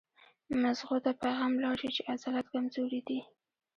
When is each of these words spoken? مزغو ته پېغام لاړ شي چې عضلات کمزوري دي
مزغو 0.61 0.97
ته 1.05 1.11
پېغام 1.21 1.53
لاړ 1.63 1.75
شي 1.81 1.89
چې 1.95 2.01
عضلات 2.11 2.45
کمزوري 2.53 3.01
دي 3.07 3.19